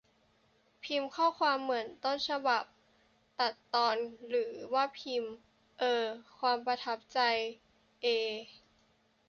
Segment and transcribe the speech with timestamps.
[0.83, 2.63] พิมพ์ข้อความเหมือนต้นฉบับ
[3.39, 3.95] ตัดตอน
[4.29, 5.33] หรือว่าพิมพ์
[5.79, 6.05] เอ่อ
[6.39, 7.19] ความประทับใจ
[8.01, 8.07] เอ